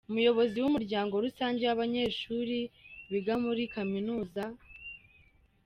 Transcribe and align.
Umuyobozi 0.09 0.57
w’umuryango 0.59 1.13
rusange 1.25 1.61
w’abanyeshuri 1.65 2.57
biga 3.11 3.33
muri 3.43 3.59
iyi 3.63 3.71
kaminuza, 3.75 4.41
B. 4.51 4.53